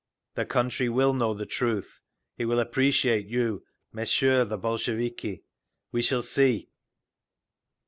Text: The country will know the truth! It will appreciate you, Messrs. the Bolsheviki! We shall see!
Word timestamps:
The 0.33 0.47
country 0.47 0.89
will 0.89 1.13
know 1.13 1.35
the 1.35 1.45
truth! 1.45 2.01
It 2.35 2.45
will 2.45 2.59
appreciate 2.59 3.27
you, 3.27 3.65
Messrs. 3.93 4.47
the 4.47 4.57
Bolsheviki! 4.57 5.43
We 5.91 6.01
shall 6.01 6.23
see! 6.23 6.69